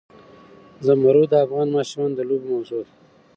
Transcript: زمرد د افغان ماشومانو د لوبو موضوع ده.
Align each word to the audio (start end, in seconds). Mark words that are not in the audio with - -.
زمرد 0.85 1.27
د 1.31 1.33
افغان 1.45 1.67
ماشومانو 1.77 2.17
د 2.17 2.21
لوبو 2.29 2.45
موضوع 2.53 2.81
ده. 2.85 2.91